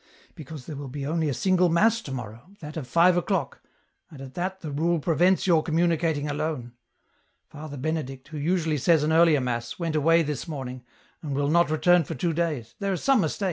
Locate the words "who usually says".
8.29-9.03